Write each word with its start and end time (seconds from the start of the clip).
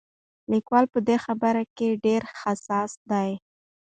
لیکوال 0.51 0.85
په 0.93 0.99
دې 1.07 1.17
برخه 1.43 1.71
کې 1.77 1.99
ډېر 2.05 2.21
حساس 2.39 2.91
دی. 3.11 3.31